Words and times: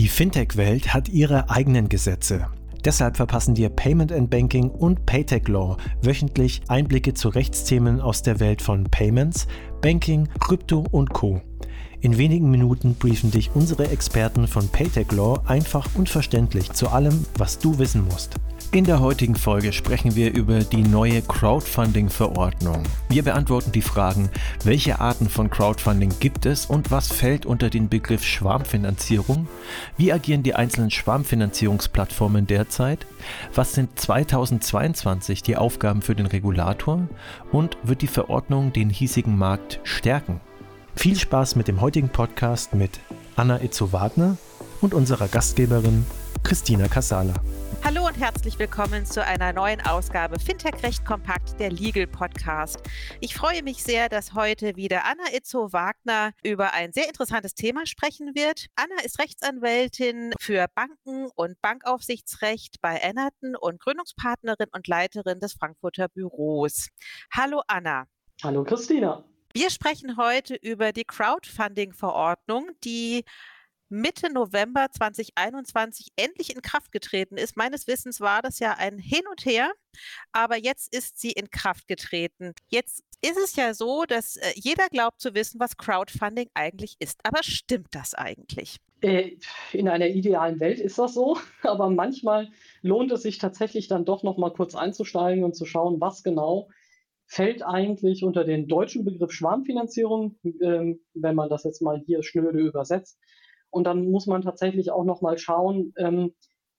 Die 0.00 0.08
Fintech-Welt 0.08 0.94
hat 0.94 1.10
ihre 1.10 1.50
eigenen 1.50 1.90
Gesetze. 1.90 2.46
Deshalb 2.86 3.18
verpassen 3.18 3.54
dir 3.54 3.68
Payment 3.68 4.10
and 4.12 4.30
Banking 4.30 4.70
und 4.70 5.04
Paytech 5.04 5.46
Law 5.46 5.76
wöchentlich 6.00 6.62
Einblicke 6.68 7.12
zu 7.12 7.28
Rechtsthemen 7.28 8.00
aus 8.00 8.22
der 8.22 8.40
Welt 8.40 8.62
von 8.62 8.84
Payments, 8.84 9.46
Banking, 9.82 10.26
Krypto 10.38 10.86
und 10.90 11.10
Co. 11.12 11.42
In 12.02 12.16
wenigen 12.16 12.50
Minuten 12.50 12.94
briefen 12.94 13.30
dich 13.30 13.50
unsere 13.54 13.88
Experten 13.88 14.48
von 14.48 14.68
Paytech 14.68 15.12
Law 15.12 15.42
einfach 15.46 15.86
und 15.94 16.08
verständlich 16.08 16.72
zu 16.72 16.88
allem, 16.88 17.26
was 17.36 17.58
du 17.58 17.78
wissen 17.78 18.06
musst. 18.06 18.36
In 18.72 18.84
der 18.84 19.00
heutigen 19.00 19.34
Folge 19.34 19.72
sprechen 19.72 20.14
wir 20.14 20.32
über 20.32 20.60
die 20.60 20.82
neue 20.82 21.20
Crowdfunding-Verordnung. 21.22 22.84
Wir 23.08 23.24
beantworten 23.24 23.72
die 23.72 23.82
Fragen, 23.82 24.30
welche 24.64 25.00
Arten 25.00 25.28
von 25.28 25.50
Crowdfunding 25.50 26.12
gibt 26.20 26.46
es 26.46 26.66
und 26.66 26.90
was 26.92 27.08
fällt 27.08 27.44
unter 27.44 27.68
den 27.68 27.88
Begriff 27.88 28.24
Schwarmfinanzierung? 28.24 29.48
Wie 29.98 30.12
agieren 30.12 30.44
die 30.44 30.54
einzelnen 30.54 30.90
Schwarmfinanzierungsplattformen 30.90 32.46
derzeit? 32.46 33.06
Was 33.54 33.74
sind 33.74 33.98
2022 33.98 35.42
die 35.42 35.56
Aufgaben 35.56 36.00
für 36.00 36.14
den 36.14 36.26
Regulator? 36.26 37.08
Und 37.50 37.76
wird 37.82 38.02
die 38.02 38.06
Verordnung 38.06 38.72
den 38.72 38.88
hiesigen 38.88 39.36
Markt 39.36 39.80
stärken? 39.82 40.40
Viel 40.96 41.16
Spaß 41.16 41.56
mit 41.56 41.68
dem 41.68 41.80
heutigen 41.80 42.10
Podcast 42.10 42.74
mit 42.74 43.00
Anna 43.36 43.62
Itzo-Wagner 43.62 44.36
und 44.80 44.92
unserer 44.92 45.28
Gastgeberin 45.28 46.04
Christina 46.42 46.88
Casala. 46.88 47.34
Hallo 47.82 48.06
und 48.06 48.18
herzlich 48.18 48.58
willkommen 48.58 49.06
zu 49.06 49.24
einer 49.24 49.54
neuen 49.54 49.80
Ausgabe 49.80 50.38
Fintech 50.38 50.82
Recht 50.82 51.06
Kompakt, 51.06 51.58
der 51.58 51.70
Legal 51.70 52.06
Podcast. 52.06 52.78
Ich 53.20 53.34
freue 53.34 53.62
mich 53.62 53.82
sehr, 53.82 54.10
dass 54.10 54.34
heute 54.34 54.76
wieder 54.76 55.06
Anna 55.06 55.32
Itzo-Wagner 55.32 56.32
über 56.44 56.74
ein 56.74 56.92
sehr 56.92 57.08
interessantes 57.08 57.54
Thema 57.54 57.86
sprechen 57.86 58.34
wird. 58.34 58.66
Anna 58.74 59.02
ist 59.02 59.18
Rechtsanwältin 59.18 60.32
für 60.38 60.66
Banken 60.74 61.30
und 61.34 61.58
Bankaufsichtsrecht 61.62 62.76
bei 62.82 62.96
Ennerton 62.96 63.56
und 63.58 63.80
Gründungspartnerin 63.80 64.68
und 64.72 64.86
Leiterin 64.86 65.40
des 65.40 65.54
Frankfurter 65.54 66.08
Büros. 66.08 66.88
Hallo 67.32 67.62
Anna. 67.66 68.04
Hallo 68.42 68.64
Christina. 68.64 69.24
Wir 69.52 69.70
sprechen 69.70 70.16
heute 70.16 70.54
über 70.54 70.92
die 70.92 71.02
Crowdfunding-Verordnung, 71.02 72.70
die 72.84 73.24
Mitte 73.88 74.32
November 74.32 74.86
2021 74.92 76.12
endlich 76.14 76.54
in 76.54 76.62
Kraft 76.62 76.92
getreten 76.92 77.36
ist. 77.36 77.56
Meines 77.56 77.88
Wissens 77.88 78.20
war 78.20 78.42
das 78.42 78.60
ja 78.60 78.74
ein 78.78 78.98
Hin 78.98 79.22
und 79.28 79.44
Her, 79.44 79.72
aber 80.30 80.56
jetzt 80.56 80.94
ist 80.94 81.18
sie 81.18 81.32
in 81.32 81.50
Kraft 81.50 81.88
getreten. 81.88 82.52
Jetzt 82.68 83.02
ist 83.22 83.38
es 83.38 83.56
ja 83.56 83.74
so, 83.74 84.04
dass 84.04 84.36
äh, 84.36 84.52
jeder 84.54 84.86
glaubt 84.88 85.20
zu 85.20 85.34
wissen, 85.34 85.58
was 85.58 85.76
Crowdfunding 85.76 86.48
eigentlich 86.54 86.94
ist. 87.00 87.18
Aber 87.24 87.42
stimmt 87.42 87.88
das 87.90 88.14
eigentlich? 88.14 88.76
Äh, 89.00 89.32
in 89.72 89.88
einer 89.88 90.06
idealen 90.06 90.60
Welt 90.60 90.78
ist 90.78 90.96
das 90.96 91.14
so, 91.14 91.38
aber 91.62 91.90
manchmal 91.90 92.52
lohnt 92.82 93.10
es 93.10 93.22
sich 93.22 93.38
tatsächlich 93.38 93.88
dann 93.88 94.04
doch 94.04 94.22
noch 94.22 94.38
mal 94.38 94.52
kurz 94.52 94.76
einzusteigen 94.76 95.42
und 95.42 95.56
zu 95.56 95.66
schauen, 95.66 96.00
was 96.00 96.22
genau 96.22 96.68
fällt 97.30 97.62
eigentlich 97.62 98.24
unter 98.24 98.42
den 98.42 98.66
deutschen 98.66 99.04
Begriff 99.04 99.30
Schwarmfinanzierung, 99.30 100.36
ähm, 100.60 101.00
wenn 101.14 101.36
man 101.36 101.48
das 101.48 101.62
jetzt 101.62 101.80
mal 101.80 102.02
hier 102.04 102.24
schnöde 102.24 102.58
übersetzt. 102.58 103.20
Und 103.70 103.84
dann 103.84 104.10
muss 104.10 104.26
man 104.26 104.42
tatsächlich 104.42 104.90
auch 104.90 105.04
nochmal 105.04 105.38
schauen, 105.38 105.94
ähm, 105.96 106.34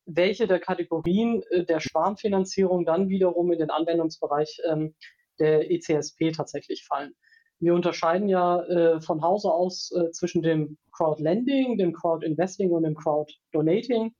welche 0.05 0.47
der 0.47 0.59
Kategorien 0.59 1.41
äh, 1.51 1.63
der 1.63 1.79
Schwarmfinanzierung 1.79 2.85
dann 2.85 3.07
wiederum 3.07 3.49
in 3.53 3.59
den 3.59 3.69
Anwendungsbereich 3.69 4.59
ähm, 4.69 4.93
der 5.39 5.71
ECSP 5.71 6.33
tatsächlich 6.33 6.83
fallen. 6.85 7.13
Wir 7.59 7.73
unterscheiden 7.73 8.27
ja 8.27 8.61
äh, 8.63 8.99
von 8.99 9.21
Hause 9.21 9.53
aus 9.53 9.91
äh, 9.93 10.11
zwischen 10.11 10.41
dem 10.41 10.77
Crowdlending, 10.91 11.77
dem 11.77 11.93
Crowdinvesting 11.93 12.71
und 12.71 12.83
dem 12.83 12.95
Crowddonating. 12.95 14.13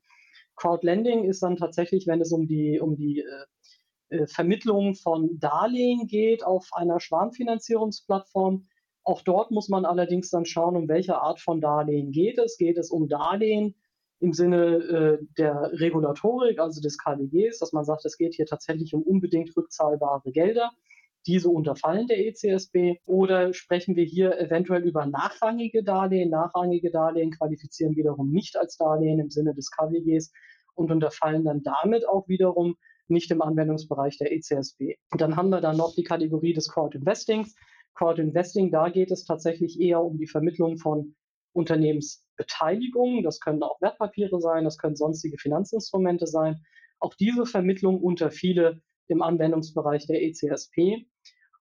Crowdlending 0.56 1.24
ist 1.24 1.42
dann 1.42 1.58
tatsächlich, 1.58 2.06
wenn 2.06 2.22
es 2.22 2.32
um 2.32 2.46
die, 2.46 2.80
um 2.80 2.96
die 2.96 3.20
äh, 3.20 3.44
Vermittlung 4.26 4.94
von 4.94 5.38
Darlehen 5.38 6.06
geht 6.06 6.44
auf 6.44 6.68
einer 6.72 7.00
Schwarmfinanzierungsplattform. 7.00 8.66
Auch 9.04 9.22
dort 9.22 9.50
muss 9.50 9.68
man 9.68 9.84
allerdings 9.84 10.30
dann 10.30 10.44
schauen, 10.44 10.76
um 10.76 10.88
welche 10.88 11.16
Art 11.16 11.40
von 11.40 11.60
Darlehen 11.60 12.12
geht 12.12 12.38
es. 12.38 12.56
Geht 12.56 12.78
es 12.78 12.90
um 12.90 13.08
Darlehen 13.08 13.74
im 14.20 14.32
Sinne 14.32 14.76
äh, 14.76 15.18
der 15.36 15.72
Regulatorik, 15.72 16.60
also 16.60 16.80
des 16.80 16.96
KWGs, 16.96 17.58
dass 17.58 17.72
man 17.72 17.84
sagt, 17.84 18.04
es 18.04 18.16
geht 18.16 18.34
hier 18.34 18.46
tatsächlich 18.46 18.94
um 18.94 19.02
unbedingt 19.02 19.56
rückzahlbare 19.56 20.30
Gelder. 20.30 20.70
Diese 21.26 21.48
unterfallen 21.48 22.06
der 22.06 22.24
ECSB. 22.26 23.00
Oder 23.04 23.52
sprechen 23.52 23.96
wir 23.96 24.04
hier 24.04 24.38
eventuell 24.38 24.82
über 24.82 25.06
nachrangige 25.06 25.82
Darlehen? 25.82 26.30
Nachrangige 26.30 26.90
Darlehen 26.90 27.32
qualifizieren 27.32 27.96
wiederum 27.96 28.30
nicht 28.30 28.56
als 28.56 28.76
Darlehen 28.76 29.18
im 29.18 29.30
Sinne 29.30 29.54
des 29.54 29.70
KWGs 29.70 30.32
und 30.74 30.90
unterfallen 30.90 31.44
dann 31.44 31.62
damit 31.62 32.08
auch 32.08 32.28
wiederum 32.28 32.76
nicht 33.08 33.30
im 33.30 33.42
Anwendungsbereich 33.42 34.18
der 34.18 34.32
ECSB. 34.32 34.96
Und 35.10 35.20
dann 35.20 35.36
haben 35.36 35.50
wir 35.50 35.60
dann 35.60 35.76
noch 35.76 35.94
die 35.94 36.04
Kategorie 36.04 36.52
des 36.52 36.68
Crowd 36.68 36.96
Investings. 36.96 37.54
Crowd 37.94 38.20
Investing, 38.20 38.70
da 38.70 38.88
geht 38.88 39.10
es 39.10 39.24
tatsächlich 39.24 39.80
eher 39.80 40.02
um 40.02 40.18
die 40.18 40.26
Vermittlung 40.26 40.78
von 40.78 41.14
Unternehmensbeteiligungen. 41.52 43.22
Das 43.22 43.40
können 43.40 43.62
auch 43.62 43.80
Wertpapiere 43.80 44.40
sein, 44.40 44.64
das 44.64 44.78
können 44.78 44.96
sonstige 44.96 45.36
Finanzinstrumente 45.38 46.26
sein. 46.26 46.62
Auch 47.00 47.14
diese 47.14 47.44
Vermittlung 47.46 48.00
unter 48.00 48.30
viele 48.30 48.80
im 49.08 49.22
Anwendungsbereich 49.22 50.06
der 50.06 50.22
ECSP. 50.22 51.06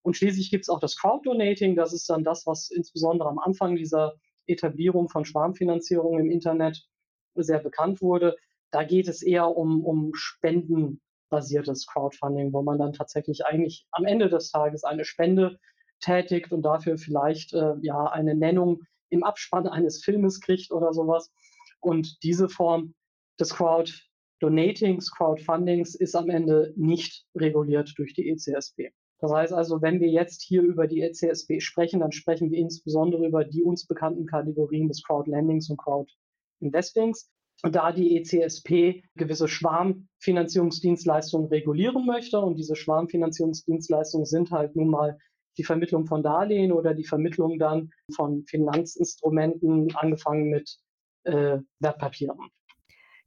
Und 0.04 0.16
schließlich 0.16 0.50
gibt 0.50 0.64
es 0.64 0.70
auch 0.70 0.80
das 0.80 0.96
Crowd-Donating. 0.96 1.76
Das 1.76 1.94
ist 1.94 2.10
dann 2.10 2.24
das, 2.24 2.46
was 2.48 2.72
insbesondere 2.72 3.30
am 3.30 3.40
Anfang 3.40 3.76
dieser 3.76 4.14
Etablierung 4.48 5.10
von 5.10 5.26
Schwarmfinanzierung 5.26 6.20
im 6.20 6.32
Internet 6.32 6.88
sehr 7.36 7.60
bekannt 7.60 8.02
wurde. 8.02 8.36
Da 8.72 8.84
geht 8.84 9.08
es 9.08 9.22
eher 9.22 9.56
um, 9.56 9.84
um 9.84 10.12
spendenbasiertes 10.14 11.86
Crowdfunding, 11.88 12.54
wo 12.54 12.62
man 12.62 12.78
dann 12.78 12.94
tatsächlich 12.94 13.46
eigentlich 13.46 13.86
am 13.92 14.06
Ende 14.06 14.30
des 14.30 14.52
Tages 14.52 14.84
eine 14.84 15.06
Spende 15.06 15.60
tätigt 16.00 16.52
und 16.52 16.64
dafür 16.64 16.98
vielleicht 16.98 17.54
äh, 17.54 17.74
ja 17.82 18.06
eine 18.06 18.36
Nennung 18.36 18.82
im 19.10 19.24
Abspann 19.24 19.68
eines 19.68 20.04
Filmes 20.04 20.42
kriegt 20.42 20.72
oder 20.72 20.94
sowas. 20.94 21.32
Und 21.80 22.24
diese 22.24 22.50
Form 22.50 22.96
des 23.40 23.54
Crowd 23.54 23.92
Donatings, 24.40 25.12
Crowdfundings 25.12 25.94
ist 25.94 26.16
am 26.16 26.30
Ende 26.30 26.74
nicht 26.76 27.26
reguliert 27.36 27.94
durch 27.98 28.14
die 28.16 28.28
ECSP. 28.28 28.92
Das 29.20 29.32
heißt 29.32 29.54
also, 29.54 29.84
wenn 29.84 30.00
wir 30.00 30.10
jetzt 30.10 30.42
hier 30.42 30.64
über 30.64 30.88
die 30.88 31.02
ECSP 31.02 31.62
sprechen, 31.62 32.00
dann 32.00 32.12
sprechen 32.12 32.50
wir 32.50 32.58
insbesondere 32.58 33.28
über 33.28 33.46
die 33.46 33.62
uns 33.62 33.86
bekannten 33.86 34.26
Kategorien 34.26 34.88
des 34.88 35.04
Crowdlendings 35.04 35.70
und 35.70 35.78
Crowdinvestings. 35.78 37.30
Da 37.64 37.92
die 37.92 38.18
ECSP 38.18 39.04
gewisse 39.16 39.48
Schwarmfinanzierungsdienstleistungen 39.48 41.50
regulieren 41.50 42.06
möchte 42.06 42.40
und 42.40 42.58
diese 42.58 42.76
Schwarmfinanzierungsdienstleistungen 42.76 44.26
sind 44.26 44.52
halt 44.52 44.76
nun 44.76 44.90
mal 44.90 45.18
die 45.58 45.64
Vermittlung 45.64 46.06
von 46.06 46.24
Darlehen 46.24 46.72
oder 46.72 46.94
die 46.94 47.04
Vermittlung 47.04 47.60
dann 47.60 47.92
von 48.16 48.46
Finanzinstrumenten, 48.48 49.96
angefangen 49.96 50.50
mit 50.50 50.78
äh, 51.24 51.60
Wertpapieren. 51.80 52.38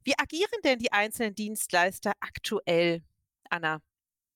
Wie 0.03 0.17
agieren 0.17 0.59
denn 0.63 0.79
die 0.79 0.91
einzelnen 0.91 1.33
Dienstleister 1.33 2.13
aktuell, 2.19 3.01
Anna? 3.49 3.79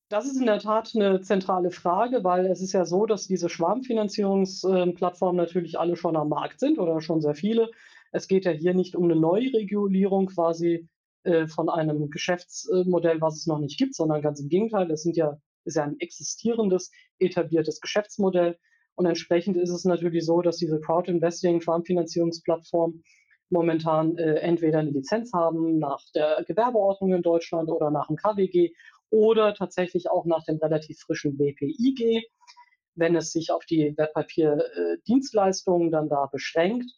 Das 0.10 0.26
ist 0.26 0.40
in 0.40 0.48
der 0.48 0.58
Tat 0.58 0.92
eine 0.96 1.22
zentrale 1.22 1.70
Frage, 1.70 2.24
weil 2.24 2.48
es 2.48 2.62
ist 2.62 2.74
ja 2.74 2.86
so, 2.86 3.06
dass 3.06 3.28
diese 3.28 3.48
Schwarmfinanzierungsplattformen 3.48 5.38
natürlich 5.38 5.78
alle 5.78 5.96
schon 5.96 6.16
am 6.16 6.30
Markt 6.30 6.60
sind 6.60 6.80
oder 6.80 7.00
schon 7.00 7.22
sehr 7.22 7.36
viele. 7.36 7.70
Es 8.12 8.28
geht 8.28 8.46
ja 8.46 8.52
hier 8.52 8.74
nicht 8.74 8.96
um 8.96 9.06
eine 9.06 9.16
Neuregulierung 9.16 10.28
quasi 10.28 10.88
äh, 11.24 11.48
von 11.48 11.70
einem 11.70 12.10
Geschäftsmodell, 12.10 13.22
was 13.22 13.38
es 13.38 13.48
noch 13.48 13.60
nicht 13.60 13.78
gibt, 13.78 13.96
sondern 13.96 14.22
ganz 14.22 14.40
im 14.40 14.50
Gegenteil. 14.50 14.90
Es 14.92 15.04
sind 15.04 15.18
ja 15.18 15.40
ist 15.66 15.76
ja 15.76 15.84
ein 15.84 16.00
existierendes, 16.00 16.92
etabliertes 17.20 17.80
Geschäftsmodell. 17.82 18.58
Und 18.96 19.06
entsprechend 19.06 19.56
ist 19.56 19.70
es 19.70 19.86
natürlich 19.86 20.26
so, 20.26 20.42
dass 20.42 20.58
diese 20.58 20.80
Crowd-Investing, 20.82 21.62
Farmfinanzierungsplattformen 21.62 23.04
momentan 23.50 24.18
äh, 24.18 24.36
entweder 24.36 24.80
eine 24.80 24.92
Lizenz 24.92 25.32
haben 25.34 25.80
nach 25.80 26.04
der 26.14 26.44
Gewerbeordnung 26.46 27.14
in 27.14 27.22
Deutschland 27.22 27.70
oder 27.70 27.92
nach 27.92 28.08
dem 28.08 28.18
KWG 28.18 28.74
oder 29.10 29.54
tatsächlich 29.54 30.10
auch 30.10 30.26
nach 30.26 30.44
dem 30.44 30.58
relativ 30.58 31.00
frischen 31.00 31.40
WPIG, 31.40 32.24
wenn 32.96 33.16
es 33.16 33.32
sich 33.32 33.52
auf 33.52 33.66
die 33.66 33.96
Wertpapierdienstleistungen 33.98 35.88
äh, 35.88 35.92
dann 35.92 36.10
da 36.10 36.28
beschränkt. 36.28 36.92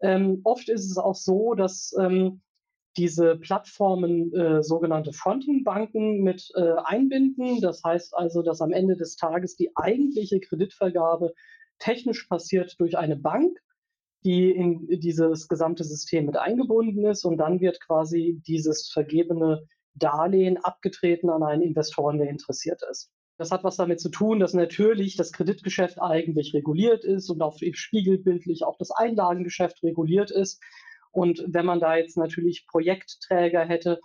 Ähm, 0.00 0.40
oft 0.44 0.68
ist 0.68 0.90
es 0.90 0.96
auch 0.96 1.14
so, 1.14 1.54
dass 1.54 1.94
ähm, 1.98 2.40
diese 2.96 3.36
Plattformen 3.36 4.32
äh, 4.34 4.62
sogenannte 4.62 5.12
Fronting-Banken 5.12 6.22
mit 6.22 6.50
äh, 6.54 6.74
einbinden. 6.84 7.60
Das 7.60 7.82
heißt 7.84 8.14
also, 8.16 8.42
dass 8.42 8.60
am 8.60 8.72
Ende 8.72 8.96
des 8.96 9.16
Tages 9.16 9.56
die 9.56 9.70
eigentliche 9.76 10.40
Kreditvergabe 10.40 11.32
technisch 11.78 12.26
passiert 12.26 12.74
durch 12.80 12.98
eine 12.98 13.16
Bank, 13.16 13.56
die 14.24 14.50
in 14.50 14.86
dieses 15.00 15.46
gesamte 15.46 15.84
System 15.84 16.26
mit 16.26 16.36
eingebunden 16.36 17.06
ist 17.06 17.24
und 17.24 17.38
dann 17.38 17.60
wird 17.60 17.80
quasi 17.80 18.42
dieses 18.46 18.90
vergebene 18.90 19.64
Darlehen 19.94 20.56
abgetreten 20.58 21.30
an 21.30 21.42
einen 21.42 21.62
Investoren, 21.62 22.18
der 22.18 22.28
interessiert 22.28 22.82
ist. 22.90 23.12
Das 23.38 23.50
hat 23.52 23.64
was 23.64 23.76
damit 23.76 24.00
zu 24.00 24.10
tun, 24.10 24.40
dass 24.40 24.54
natürlich 24.54 25.16
das 25.16 25.32
Kreditgeschäft 25.32 26.00
eigentlich 26.02 26.54
reguliert 26.54 27.04
ist 27.04 27.30
und 27.30 27.42
auch 27.42 27.58
spiegelbildlich 27.72 28.64
auch 28.64 28.76
das 28.78 28.90
Einlagengeschäft 28.90 29.82
reguliert 29.84 30.30
ist 30.32 30.60
Und 31.12 31.44
wenn 31.48 31.66
man 31.66 31.80
da 31.80 31.96
jetzt 31.96 32.16
natürlich 32.16 32.66
Projektträger 32.68 33.64
hätte, 33.64 34.00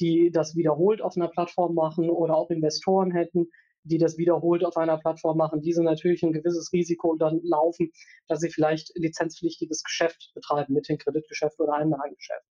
die 0.00 0.30
das 0.32 0.56
wiederholt 0.56 1.02
auf 1.02 1.16
einer 1.16 1.28
Plattform 1.28 1.74
machen 1.74 2.10
oder 2.10 2.36
auch 2.36 2.50
Investoren 2.50 3.12
hätten, 3.12 3.48
die 3.84 3.98
das 3.98 4.18
wiederholt 4.18 4.64
auf 4.64 4.76
einer 4.76 4.98
Plattform 4.98 5.38
machen, 5.38 5.62
diese 5.62 5.82
natürlich 5.82 6.22
ein 6.22 6.32
gewisses 6.32 6.72
Risiko 6.72 7.16
dann 7.16 7.40
laufen, 7.44 7.92
dass 8.28 8.40
sie 8.40 8.50
vielleicht 8.50 8.92
lizenzpflichtiges 8.96 9.82
Geschäft 9.84 10.32
betreiben, 10.34 10.74
mit 10.74 10.88
dem 10.88 10.98
Kreditgeschäft 10.98 11.60
oder 11.60 11.74
Einlagengeschäft. 11.74 12.46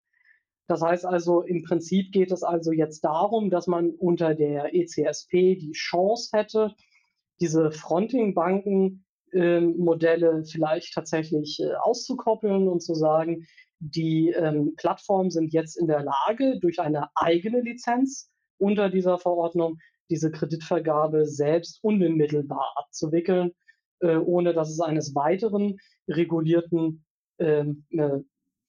Das 0.68 0.81
heißt 0.81 1.06
also, 1.06 1.42
im 1.42 1.63
Prinzip 1.63 2.12
geht 2.12 2.31
es 2.31 2.44
also 2.44 2.71
jetzt 2.71 3.01
darum, 3.01 3.50
dass 3.50 3.68
man 3.68 3.89
unter 3.92 4.33
der 4.33 4.74
ECSP 4.74 5.56
die 5.56 5.74
Chance 5.74 6.38
hätte, 6.38 6.74
diese 7.39 7.71
Fronting-Banken-Modelle 7.71 10.30
ähm, 10.30 10.45
vielleicht 10.45 10.94
tatsächlich 10.94 11.60
äh, 11.60 11.74
auszukoppeln 11.75 12.69
und 12.69 12.81
zu 12.81 12.95
sagen, 12.95 13.45
die 13.80 14.30
ähm, 14.30 14.75
Plattformen 14.77 15.31
sind 15.31 15.51
jetzt 15.51 15.77
in 15.77 15.88
der 15.88 16.04
Lage, 16.04 16.60
durch 16.62 16.80
eine 16.80 17.10
eigene 17.15 17.60
Lizenz 17.62 18.30
unter 18.57 18.89
dieser 18.89 19.18
Verordnung 19.18 19.80
diese 20.10 20.31
Kreditvergabe 20.31 21.25
selbst 21.25 21.83
unmittelbar 21.83 22.74
abzuwickeln, 22.75 23.51
äh, 24.00 24.15
ohne 24.15 24.54
dass 24.54 24.69
es 24.69 24.80
eines 24.80 25.13
weiteren 25.15 25.80
regulierten 26.07 27.04
ähm, 27.39 27.86
äh, 27.89 28.19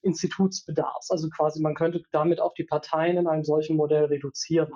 Instituts 0.05 0.65
bedarf. 0.65 1.07
Also 1.09 1.29
quasi, 1.29 1.61
man 1.61 1.75
könnte 1.75 2.03
damit 2.13 2.41
auch 2.41 2.55
die 2.55 2.65
Parteien 2.65 3.17
in 3.17 3.27
einem 3.27 3.45
solchen 3.45 3.77
Modell 3.77 4.05
reduzieren. 4.05 4.73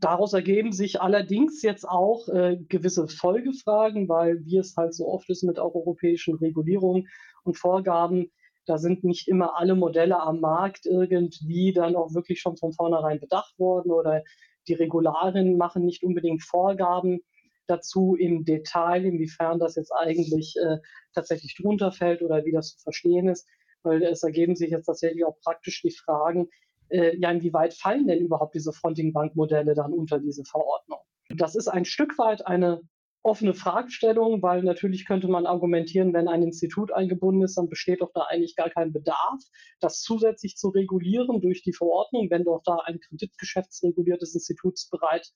Daraus 0.00 0.32
ergeben 0.32 0.72
sich 0.72 1.00
allerdings 1.00 1.62
jetzt 1.62 1.84
auch 1.84 2.28
äh, 2.28 2.56
gewisse 2.68 3.08
Folgefragen, 3.08 4.08
weil 4.08 4.44
wie 4.44 4.58
es 4.58 4.76
halt 4.76 4.94
so 4.94 5.08
oft 5.08 5.28
ist 5.28 5.42
mit 5.42 5.58
auch 5.58 5.74
europäischen 5.74 6.36
Regulierungen 6.36 7.08
und 7.42 7.58
Vorgaben, 7.58 8.30
da 8.64 8.78
sind 8.78 9.02
nicht 9.02 9.28
immer 9.28 9.56
alle 9.56 9.74
Modelle 9.74 10.20
am 10.20 10.40
Markt 10.40 10.86
irgendwie 10.86 11.72
dann 11.72 11.96
auch 11.96 12.14
wirklich 12.14 12.40
schon 12.40 12.56
von 12.56 12.72
vornherein 12.72 13.18
bedacht 13.18 13.58
worden 13.58 13.90
oder 13.90 14.22
die 14.68 14.74
Regularien 14.74 15.56
machen 15.56 15.84
nicht 15.84 16.04
unbedingt 16.04 16.42
Vorgaben 16.42 17.20
dazu 17.66 18.14
im 18.14 18.44
Detail, 18.44 19.04
inwiefern 19.04 19.58
das 19.58 19.76
jetzt 19.76 19.92
eigentlich 19.92 20.54
äh, 20.62 20.78
tatsächlich 21.14 21.56
drunter 21.56 21.92
fällt 21.92 22.22
oder 22.22 22.44
wie 22.44 22.52
das 22.52 22.76
zu 22.76 22.82
verstehen 22.82 23.28
ist, 23.28 23.48
weil 23.82 24.02
es 24.02 24.22
ergeben 24.22 24.56
sich 24.56 24.70
jetzt 24.70 24.86
tatsächlich 24.86 25.24
auch 25.24 25.38
praktisch 25.40 25.82
die 25.82 25.90
Fragen, 25.90 26.48
äh, 26.88 27.16
ja, 27.18 27.30
inwieweit 27.30 27.74
fallen 27.74 28.06
denn 28.06 28.20
überhaupt 28.20 28.54
diese 28.54 28.72
Fronting-Bank-Modelle 28.72 29.74
dann 29.74 29.92
unter 29.92 30.18
diese 30.18 30.44
Verordnung? 30.44 31.00
Das 31.36 31.54
ist 31.54 31.68
ein 31.68 31.84
Stück 31.84 32.18
weit 32.18 32.46
eine 32.46 32.80
offene 33.22 33.52
Fragestellung, 33.52 34.42
weil 34.42 34.62
natürlich 34.62 35.06
könnte 35.06 35.28
man 35.28 35.44
argumentieren, 35.44 36.14
wenn 36.14 36.28
ein 36.28 36.42
Institut 36.42 36.92
eingebunden 36.92 37.42
ist, 37.42 37.58
dann 37.58 37.68
besteht 37.68 38.00
doch 38.00 38.12
da 38.14 38.22
eigentlich 38.22 38.56
gar 38.56 38.70
kein 38.70 38.92
Bedarf, 38.92 39.42
das 39.80 40.00
zusätzlich 40.00 40.56
zu 40.56 40.68
regulieren 40.68 41.40
durch 41.40 41.62
die 41.62 41.72
Verordnung, 41.72 42.30
wenn 42.30 42.44
doch 42.44 42.62
da 42.64 42.76
ein 42.84 43.00
kreditgeschäftsreguliertes 43.00 44.34
Institut 44.34 44.78
bereit, 44.90 45.28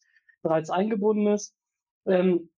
bereits 0.42 0.70
eingebunden 0.70 1.26
ist. 1.26 1.54
Ähm, 2.06 2.50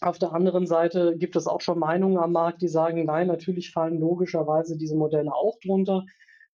auf 0.00 0.18
der 0.18 0.32
anderen 0.32 0.66
Seite 0.66 1.16
gibt 1.16 1.36
es 1.36 1.46
auch 1.46 1.60
schon 1.60 1.78
Meinungen 1.78 2.18
am 2.18 2.32
Markt, 2.32 2.60
die 2.62 2.68
sagen, 2.68 3.04
nein, 3.04 3.28
natürlich 3.28 3.70
fallen 3.70 3.98
logischerweise 3.98 4.76
diese 4.76 4.96
Modelle 4.96 5.34
auch 5.34 5.58
drunter. 5.64 6.04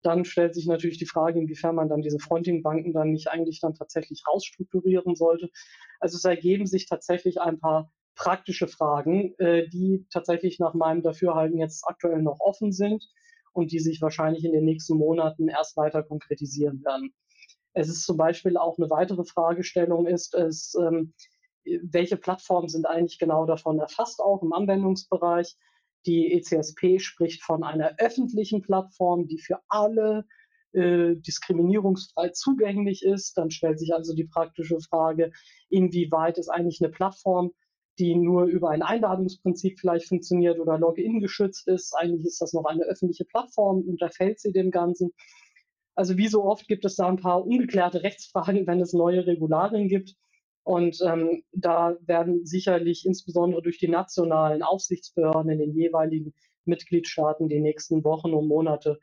Dann 0.01 0.25
stellt 0.25 0.53
sich 0.53 0.65
natürlich 0.65 0.97
die 0.97 1.05
Frage, 1.05 1.39
inwiefern 1.39 1.75
man 1.75 1.89
dann 1.89 2.01
diese 2.01 2.19
Fronting-Banken 2.19 2.93
dann 2.93 3.11
nicht 3.11 3.29
eigentlich 3.29 3.59
dann 3.59 3.73
tatsächlich 3.73 4.23
rausstrukturieren 4.27 5.15
sollte. 5.15 5.49
Also 5.99 6.17
es 6.17 6.25
ergeben 6.25 6.67
sich 6.67 6.87
tatsächlich 6.87 7.41
ein 7.41 7.59
paar 7.59 7.89
praktische 8.15 8.67
Fragen, 8.67 9.33
äh, 9.39 9.67
die 9.69 10.05
tatsächlich 10.11 10.59
nach 10.59 10.73
meinem 10.73 11.01
Dafürhalten 11.01 11.57
jetzt 11.57 11.83
aktuell 11.87 12.21
noch 12.21 12.39
offen 12.39 12.71
sind 12.71 13.03
und 13.53 13.71
die 13.71 13.79
sich 13.79 14.01
wahrscheinlich 14.01 14.43
in 14.45 14.51
den 14.51 14.65
nächsten 14.65 14.97
Monaten 14.97 15.47
erst 15.47 15.77
weiter 15.77 16.03
konkretisieren 16.03 16.83
werden. 16.83 17.13
Es 17.73 17.89
ist 17.89 18.03
zum 18.03 18.17
Beispiel 18.17 18.57
auch 18.57 18.77
eine 18.77 18.89
weitere 18.89 19.23
Fragestellung 19.23 20.05
ist, 20.05 20.35
es, 20.35 20.75
ähm, 20.79 21.13
welche 21.65 22.17
Plattformen 22.17 22.69
sind 22.69 22.85
eigentlich 22.85 23.19
genau 23.19 23.45
davon 23.45 23.79
erfasst, 23.79 24.19
auch 24.19 24.41
im 24.41 24.53
Anwendungsbereich. 24.53 25.55
Die 26.05 26.33
ECSP 26.33 26.99
spricht 26.99 27.43
von 27.43 27.63
einer 27.63 27.95
öffentlichen 27.97 28.61
Plattform, 28.61 29.27
die 29.27 29.39
für 29.39 29.59
alle 29.69 30.25
äh, 30.73 31.15
diskriminierungsfrei 31.15 32.29
zugänglich 32.29 33.03
ist. 33.03 33.37
Dann 33.37 33.51
stellt 33.51 33.79
sich 33.79 33.93
also 33.93 34.13
die 34.13 34.25
praktische 34.25 34.79
Frage, 34.79 35.31
inwieweit 35.69 36.37
ist 36.37 36.49
eigentlich 36.49 36.81
eine 36.81 36.91
Plattform, 36.91 37.51
die 37.99 38.15
nur 38.15 38.45
über 38.45 38.69
ein 38.69 38.81
Einladungsprinzip 38.81 39.79
vielleicht 39.79 40.07
funktioniert 40.07 40.59
oder 40.59 40.77
Login 40.77 41.19
geschützt 41.19 41.67
ist. 41.67 41.93
Eigentlich 41.93 42.25
ist 42.25 42.41
das 42.41 42.53
noch 42.53 42.65
eine 42.65 42.83
öffentliche 42.83 43.25
Plattform, 43.25 43.81
unterfällt 43.87 44.39
sie 44.39 44.51
dem 44.51 44.71
Ganzen. 44.71 45.13
Also 45.95 46.17
wie 46.17 46.27
so 46.27 46.43
oft 46.43 46.67
gibt 46.67 46.85
es 46.85 46.95
da 46.95 47.07
ein 47.07 47.17
paar 47.17 47.45
ungeklärte 47.45 48.01
Rechtsfragen, 48.01 48.65
wenn 48.65 48.81
es 48.81 48.93
neue 48.93 49.27
Regularien 49.27 49.87
gibt. 49.87 50.15
Und 50.63 50.99
ähm, 51.05 51.43
da 51.51 51.97
werden 52.05 52.45
sicherlich 52.45 53.05
insbesondere 53.05 53.61
durch 53.61 53.79
die 53.79 53.89
nationalen 53.89 54.63
Aufsichtsbehörden 54.63 55.51
in 55.51 55.59
den 55.59 55.75
jeweiligen 55.75 56.33
Mitgliedstaaten 56.65 57.49
die 57.49 57.59
nächsten 57.59 58.03
Wochen 58.03 58.33
und 58.33 58.47
Monate 58.47 58.99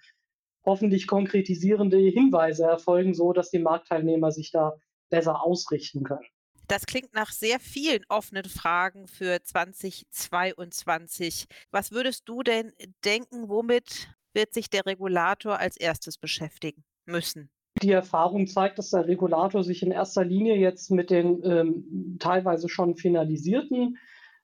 hoffentlich 0.65 1.07
konkretisierende 1.07 1.99
Hinweise 1.99 2.65
erfolgen, 2.65 3.15
so 3.15 3.33
dass 3.33 3.51
die 3.51 3.59
Marktteilnehmer 3.59 4.31
sich 4.31 4.51
da 4.51 4.75
besser 5.11 5.45
ausrichten 5.45 6.05
können. 6.05 6.27
Das 6.69 6.87
klingt 6.87 7.13
nach 7.15 7.33
sehr 7.33 7.59
vielen 7.59 8.05
offenen 8.09 8.45
Fragen 8.45 9.09
für 9.09 9.43
2022. 9.43 11.47
Was 11.73 11.91
würdest 11.91 12.29
du 12.29 12.45
denn 12.45 12.73
denken, 13.05 13.49
womit 13.49 14.09
wird 14.35 14.55
sich 14.55 14.71
der 14.71 14.87
Regulator 14.87 15.59
als 15.59 15.77
erstes 15.77 16.17
beschäftigen 16.17 16.85
müssen? 17.07 17.51
Die 17.83 17.93
Erfahrung 17.93 18.47
zeigt, 18.47 18.79
dass 18.79 18.91
der 18.91 19.07
Regulator 19.07 19.63
sich 19.63 19.83
in 19.83 19.91
erster 19.91 20.25
Linie 20.25 20.57
jetzt 20.57 20.91
mit 20.91 21.11
den 21.11 21.43
ähm, 21.45 22.17
teilweise 22.19 22.69
schon 22.69 22.97
finalisierten 22.97 23.97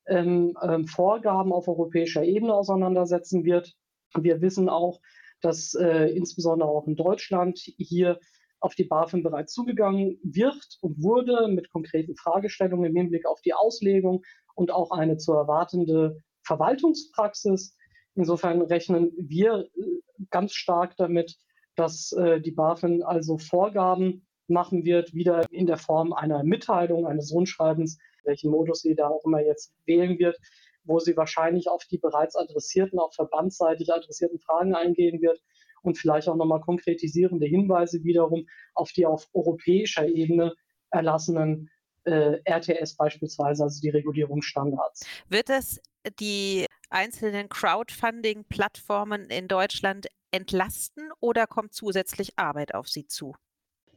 ähm, 0.06 0.56
ähm, 0.62 0.87
Vorgaben 0.87 1.52
auf 1.52 1.69
europäischer 1.69 2.23
Ebene 2.23 2.55
auseinandersetzen 2.55 3.44
wird. 3.44 3.75
Wir 4.17 4.40
wissen 4.40 4.69
auch, 4.69 5.00
dass 5.40 5.75
äh, 5.75 6.11
insbesondere 6.17 6.69
auch 6.69 6.87
in 6.87 6.96
Deutschland 6.96 7.58
hier 7.58 8.19
auf 8.61 8.75
die 8.75 8.84
BaFin 8.84 9.23
bereits 9.23 9.52
zugegangen 9.52 10.19
wird 10.22 10.79
und 10.81 11.02
wurde 11.02 11.49
mit 11.49 11.70
konkreten 11.70 12.17
Fragestellungen 12.17 12.87
im 12.90 12.96
Hinblick 12.96 13.26
auf 13.26 13.40
die 13.43 13.52
Auslegung 13.52 14.25
und 14.55 14.70
auch 14.70 14.93
eine 14.93 15.19
zu 15.19 15.32
erwartende 15.32 16.22
Verwaltungspraxis. 16.43 17.76
Insofern 18.14 18.62
rechnen 18.62 19.12
wir 19.19 19.69
äh, 19.75 20.26
ganz 20.31 20.55
stark 20.55 20.96
damit, 20.96 21.37
dass 21.76 22.12
äh, 22.12 22.41
die 22.41 22.53
BaFin 22.53 23.03
also 23.03 23.39
Vorgaben 23.39 24.27
machen 24.48 24.84
wird, 24.84 25.15
wieder 25.15 25.44
in 25.51 25.67
der 25.67 25.77
Form 25.77 26.12
einer 26.12 26.43
Mitteilung, 26.44 27.06
eines 27.06 27.32
Rundschreibens, 27.32 27.98
welchen 28.24 28.51
Modus 28.51 28.82
sie 28.82 28.94
da 28.94 29.08
auch 29.08 29.24
immer 29.24 29.41
jetzt 29.41 29.74
wählen 29.84 30.19
wird, 30.19 30.39
wo 30.84 30.98
sie 30.98 31.17
wahrscheinlich 31.17 31.69
auf 31.69 31.84
die 31.84 31.98
bereits 31.98 32.36
adressierten, 32.36 32.98
auch 32.98 33.12
verbandsseitig 33.12 33.93
adressierten 33.93 34.39
Fragen 34.39 34.74
eingehen 34.74 35.20
wird 35.20 35.41
und 35.82 35.98
vielleicht 35.98 36.29
auch 36.29 36.36
nochmal 36.36 36.60
konkretisierende 36.60 37.46
Hinweise 37.46 38.03
wiederum 38.05 38.46
auf 38.74 38.93
die 38.93 39.06
auf 39.06 39.29
europäischer 39.32 40.06
Ebene 40.06 40.55
erlassenen 40.91 41.70
äh, 42.05 42.39
RTS 42.44 42.96
beispielsweise, 42.96 43.65
also 43.65 43.81
die 43.81 43.91
Regulierungsstandards. 43.91 45.06
Wird 45.29 45.51
es 45.51 45.81
die 46.20 46.67
einzelnen 46.89 47.48
Crowdfunding-Plattformen 47.48 49.24
in 49.24 49.48
Deutschland 49.48 50.06
entlasten 50.36 51.10
oder 51.20 51.46
kommt 51.46 51.72
zusätzlich 51.72 52.38
Arbeit 52.38 52.74
auf 52.74 52.88
sie 52.88 53.06
zu? 53.06 53.34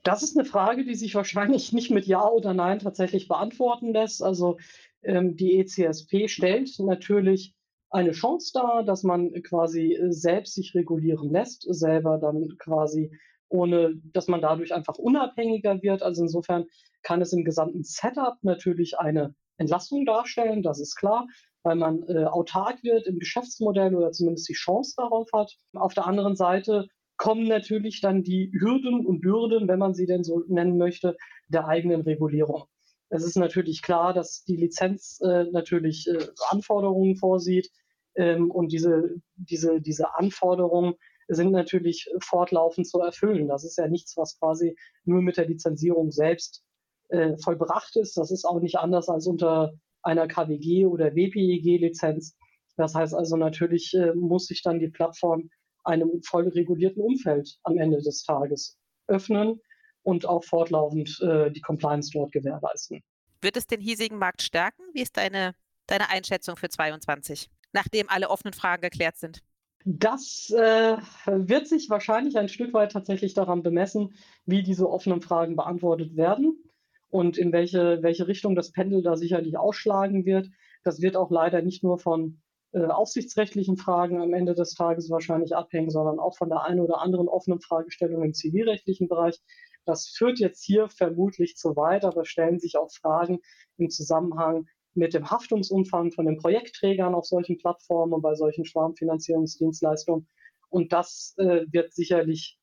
Das 0.03 0.23
ist 0.23 0.37
eine 0.37 0.45
Frage, 0.45 0.85
die 0.85 0.95
sich 0.95 1.13
wahrscheinlich 1.15 1.73
nicht 1.73 1.91
mit 1.91 2.05
Ja 2.05 2.27
oder 2.27 2.53
Nein 2.53 2.79
tatsächlich 2.79 3.27
beantworten 3.27 3.93
lässt. 3.93 4.23
Also 4.23 4.57
ähm, 5.03 5.35
die 5.35 5.59
ECSP 5.59 6.27
stellt 6.27 6.79
natürlich 6.79 7.53
eine 7.91 8.11
Chance 8.11 8.51
dar, 8.53 8.83
dass 8.83 9.03
man 9.03 9.31
quasi 9.43 9.93
äh, 9.93 10.11
selbst 10.11 10.55
sich 10.55 10.73
regulieren 10.75 11.31
lässt, 11.31 11.65
selber 11.67 12.17
dann 12.17 12.55
quasi 12.59 13.11
ohne, 13.49 13.95
dass 14.13 14.27
man 14.27 14.41
dadurch 14.41 14.73
einfach 14.73 14.97
unabhängiger 14.97 15.81
wird. 15.81 16.03
Also 16.03 16.21
insofern 16.21 16.65
kann 17.01 17.21
es 17.21 17.33
im 17.33 17.43
gesamten 17.43 17.83
Setup 17.83 18.35
natürlich 18.43 18.99
eine 18.99 19.33
Entlastung 19.57 20.05
darstellen, 20.05 20.63
das 20.63 20.79
ist 20.79 20.95
klar, 20.95 21.27
weil 21.63 21.75
man 21.75 22.03
äh, 22.07 22.25
autark 22.25 22.83
wird 22.83 23.07
im 23.07 23.19
Geschäftsmodell 23.19 23.95
oder 23.95 24.11
zumindest 24.11 24.47
die 24.49 24.53
Chance 24.53 24.93
darauf 24.97 25.29
hat. 25.33 25.53
Auf 25.73 25.93
der 25.93 26.07
anderen 26.07 26.35
Seite 26.35 26.87
kommen 27.17 27.47
natürlich 27.47 28.01
dann 28.01 28.23
die 28.23 28.51
Hürden 28.57 29.05
und 29.05 29.21
Bürden, 29.21 29.67
wenn 29.67 29.79
man 29.79 29.93
sie 29.93 30.05
denn 30.05 30.23
so 30.23 30.43
nennen 30.47 30.77
möchte, 30.77 31.17
der 31.49 31.67
eigenen 31.67 32.01
Regulierung. 32.01 32.63
Es 33.09 33.23
ist 33.23 33.35
natürlich 33.35 33.81
klar, 33.81 34.13
dass 34.13 34.43
die 34.43 34.55
Lizenz 34.55 35.19
äh, 35.21 35.45
natürlich 35.51 36.07
äh, 36.07 36.27
Anforderungen 36.49 37.15
vorsieht 37.17 37.69
ähm, 38.15 38.51
und 38.51 38.71
diese, 38.71 39.15
diese, 39.35 39.81
diese 39.81 40.15
Anforderungen 40.15 40.93
sind 41.27 41.51
natürlich 41.51 42.09
fortlaufend 42.21 42.87
zu 42.87 42.99
erfüllen. 42.99 43.47
Das 43.47 43.63
ist 43.63 43.77
ja 43.77 43.87
nichts, 43.87 44.15
was 44.17 44.39
quasi 44.39 44.75
nur 45.03 45.21
mit 45.21 45.37
der 45.37 45.47
Lizenzierung 45.47 46.11
selbst 46.11 46.63
äh, 47.09 47.37
vollbracht 47.37 47.95
ist. 47.97 48.17
Das 48.17 48.31
ist 48.31 48.45
auch 48.45 48.59
nicht 48.59 48.77
anders 48.77 49.09
als 49.09 49.27
unter 49.27 49.73
einer 50.09 50.27
KWG 50.27 50.85
oder 50.85 51.15
WPEG-Lizenz. 51.15 52.35
Das 52.75 52.95
heißt 52.95 53.13
also, 53.13 53.37
natürlich 53.37 53.93
äh, 53.93 54.13
muss 54.13 54.47
sich 54.47 54.61
dann 54.63 54.79
die 54.79 54.89
Plattform 54.89 55.49
einem 55.83 56.21
voll 56.23 56.47
regulierten 56.49 57.01
Umfeld 57.01 57.57
am 57.63 57.77
Ende 57.77 58.01
des 58.01 58.23
Tages 58.23 58.77
öffnen 59.07 59.59
und 60.03 60.25
auch 60.25 60.43
fortlaufend 60.43 61.19
äh, 61.21 61.51
die 61.51 61.61
Compliance 61.61 62.09
dort 62.13 62.31
gewährleisten. 62.31 63.01
Wird 63.41 63.57
es 63.57 63.67
den 63.67 63.79
hiesigen 63.79 64.17
Markt 64.17 64.41
stärken? 64.41 64.83
Wie 64.93 65.01
ist 65.01 65.17
deine, 65.17 65.53
deine 65.87 66.09
Einschätzung 66.09 66.55
für 66.55 66.69
2022, 66.69 67.49
nachdem 67.71 68.09
alle 68.09 68.29
offenen 68.29 68.53
Fragen 68.53 68.81
geklärt 68.81 69.17
sind? 69.17 69.41
Das 69.85 70.49
äh, 70.49 70.97
wird 71.25 71.67
sich 71.67 71.89
wahrscheinlich 71.89 72.37
ein 72.37 72.49
Stück 72.49 72.73
weit 72.73 72.91
tatsächlich 72.91 73.33
daran 73.33 73.63
bemessen, 73.63 74.13
wie 74.45 74.61
diese 74.61 74.89
offenen 74.89 75.21
Fragen 75.21 75.55
beantwortet 75.55 76.17
werden 76.17 76.68
und 77.09 77.37
in 77.37 77.51
welche, 77.51 78.01
welche 78.01 78.27
Richtung 78.27 78.55
das 78.55 78.71
Pendel 78.71 79.01
da 79.01 79.15
sicherlich 79.15 79.57
ausschlagen 79.57 80.25
wird. 80.25 80.49
Das 80.83 81.01
wird 81.01 81.15
auch 81.15 81.31
leider 81.31 81.61
nicht 81.61 81.83
nur 81.83 81.97
von 81.97 82.41
äh, 82.71 82.85
aufsichtsrechtlichen 82.85 83.77
Fragen 83.77 84.21
am 84.21 84.33
Ende 84.33 84.53
des 84.53 84.75
Tages 84.75 85.09
wahrscheinlich 85.09 85.55
abhängen, 85.55 85.89
sondern 85.89 86.19
auch 86.19 86.37
von 86.37 86.49
der 86.49 86.63
einen 86.63 86.79
oder 86.79 87.01
anderen 87.01 87.27
offenen 87.27 87.61
Fragestellung 87.61 88.23
im 88.23 88.33
zivilrechtlichen 88.33 89.07
Bereich. 89.07 89.39
Das 89.85 90.07
führt 90.07 90.39
jetzt 90.39 90.63
hier 90.63 90.87
vermutlich 90.87 91.55
zu 91.55 91.75
weit, 91.75 92.05
aber 92.05 92.25
stellen 92.25 92.59
sich 92.59 92.77
auch 92.77 92.91
Fragen 92.91 93.39
im 93.77 93.89
Zusammenhang 93.89 94.67
mit 94.93 95.15
dem 95.15 95.31
Haftungsumfang 95.31 96.11
von 96.11 96.25
den 96.27 96.37
Projektträgern 96.37 97.15
auf 97.15 97.25
solchen 97.25 97.57
Plattformen 97.57 98.13
und 98.13 98.21
bei 98.21 98.35
solchen 98.35 98.65
Schwarmfinanzierungsdienstleistungen. 98.65 100.27
Und 100.69 100.93
das 100.93 101.33
äh, 101.37 101.65
wird 101.71 101.93
sicherlich 101.93 102.58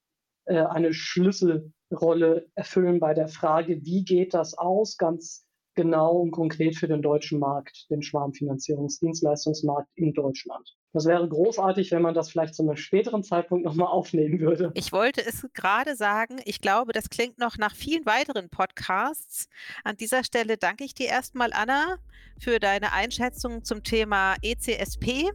eine 0.46 0.92
Schlüsselrolle 0.92 2.46
erfüllen 2.54 3.00
bei 3.00 3.14
der 3.14 3.28
Frage, 3.28 3.84
wie 3.84 4.04
geht 4.04 4.34
das 4.34 4.56
aus, 4.56 4.96
ganz 4.96 5.45
genau 5.76 6.16
und 6.16 6.30
konkret 6.32 6.76
für 6.76 6.88
den 6.88 7.02
deutschen 7.02 7.38
Markt, 7.38 7.88
den 7.90 8.02
Schwarmfinanzierungsdienstleistungsmarkt 8.02 9.88
in 9.94 10.12
Deutschland. 10.12 10.76
Das 10.92 11.04
wäre 11.04 11.28
großartig, 11.28 11.92
wenn 11.92 12.00
man 12.00 12.14
das 12.14 12.30
vielleicht 12.30 12.54
zu 12.54 12.62
einem 12.62 12.76
späteren 12.76 13.22
Zeitpunkt 13.22 13.66
nochmal 13.66 13.88
aufnehmen 13.88 14.40
würde. 14.40 14.72
Ich 14.74 14.92
wollte 14.92 15.20
es 15.20 15.46
gerade 15.52 15.94
sagen. 15.94 16.40
Ich 16.46 16.62
glaube, 16.62 16.92
das 16.92 17.10
klingt 17.10 17.38
noch 17.38 17.58
nach 17.58 17.74
vielen 17.74 18.06
weiteren 18.06 18.48
Podcasts. 18.48 19.48
An 19.84 19.96
dieser 19.98 20.24
Stelle 20.24 20.56
danke 20.56 20.84
ich 20.84 20.94
dir 20.94 21.08
erstmal, 21.08 21.50
Anna, 21.52 21.98
für 22.40 22.58
deine 22.58 22.92
Einschätzung 22.92 23.62
zum 23.62 23.82
Thema 23.82 24.36
ECSP. 24.42 25.30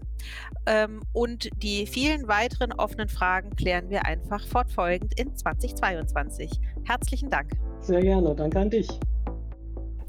Ähm, 0.65 1.01
und 1.13 1.49
die 1.57 1.85
vielen 1.85 2.27
weiteren 2.27 2.73
offenen 2.73 3.09
Fragen 3.09 3.55
klären 3.55 3.91
wir 3.91 4.05
einfach 4.05 4.45
fortfolgend 4.47 5.19
in 5.19 5.35
2022. 5.35 6.51
Herzlichen 6.85 7.29
Dank. 7.29 7.51
Sehr 7.81 8.01
gerne. 8.01 8.35
Danke 8.35 8.59
an 8.59 8.69
dich. 8.71 8.87